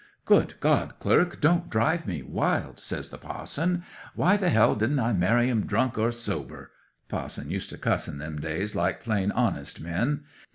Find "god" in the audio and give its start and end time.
0.61-0.97